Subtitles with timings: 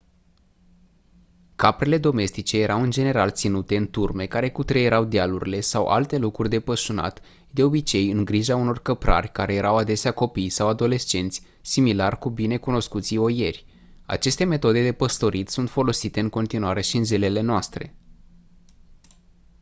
[1.55, 6.59] caprele domestice erau în general ținute în turme care cutreierau dealurile sau alte locuri de
[6.59, 12.29] pășunat de obicei în grija unor căprari care erau adesea copii sau adolescenți similar cu
[12.29, 13.65] bine cunoscuții oieri
[14.05, 17.95] aceste metode de păstorit sunt folosite în continuare și în zilele noastre